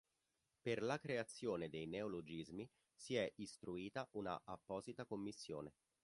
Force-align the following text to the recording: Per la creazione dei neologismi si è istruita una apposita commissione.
Per 0.61 0.81
la 0.81 0.97
creazione 0.97 1.69
dei 1.69 1.85
neologismi 1.85 2.67
si 2.95 3.13
è 3.17 3.31
istruita 3.35 4.07
una 4.13 4.41
apposita 4.45 5.05
commissione. 5.05 5.75